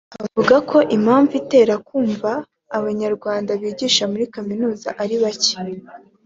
[0.25, 2.31] Avuga ko impamvu itera kuba
[2.77, 5.55] abanyarwanda bigisha muri Kaminuza ari bacye